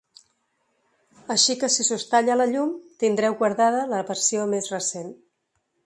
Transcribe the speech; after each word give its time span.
Així 1.35 1.55
que 1.63 1.69
si 1.75 1.85
s’us 1.91 2.07
talla 2.15 2.39
la 2.41 2.49
llum, 2.55 2.73
tindreu 3.05 3.39
guardada 3.45 3.85
la 3.95 4.05
versió 4.11 4.49
més 4.57 4.73
recent. 4.79 5.15